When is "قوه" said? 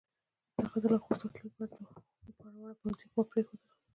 3.11-3.23